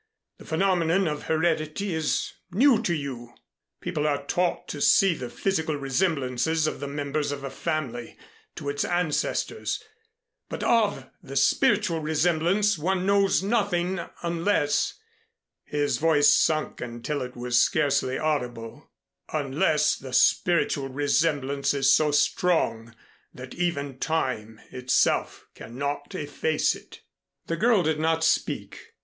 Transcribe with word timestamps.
The 0.39 0.45
phenomenon 0.45 1.07
of 1.07 1.25
heredity 1.25 1.93
is 1.93 2.33
new 2.49 2.81
to 2.81 2.93
you. 2.95 3.35
People 3.81 4.07
are 4.07 4.25
taught 4.25 4.67
to 4.69 4.81
see 4.81 5.13
the 5.13 5.29
physical 5.29 5.75
resemblances 5.75 6.65
of 6.65 6.79
the 6.79 6.87
members 6.87 7.31
of 7.31 7.43
a 7.43 7.51
family 7.51 8.17
to 8.55 8.67
its 8.67 8.83
ancestors 8.83 9.79
but 10.49 10.63
of 10.63 11.07
the 11.21 11.35
spiritual 11.35 11.99
resemblance 11.99 12.79
one 12.79 13.05
knows 13.05 13.43
nothing 13.43 13.99
unless" 14.23 14.95
his 15.65 15.99
voice 15.99 16.33
sunk 16.35 16.81
until 16.81 17.21
it 17.21 17.35
was 17.35 17.61
scarcely 17.61 18.17
audible, 18.17 18.89
"unless 19.31 19.95
the 19.95 20.13
spiritual 20.13 20.89
resemblance 20.89 21.75
is 21.75 21.93
so 21.93 22.09
strong 22.09 22.95
that 23.35 23.53
even 23.53 23.99
Time 23.99 24.59
itself 24.71 25.45
cannot 25.53 26.15
efface 26.15 26.73
it." 26.73 27.01
The 27.45 27.55
girl 27.55 27.83
did 27.83 27.99
not 27.99 28.23
speak. 28.23 28.87